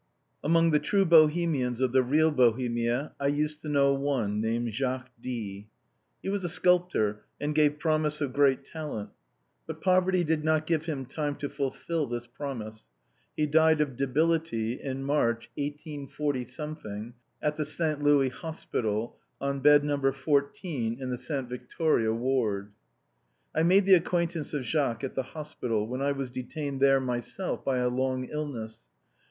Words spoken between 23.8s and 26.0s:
the acquaintance of Jacques at the hospital,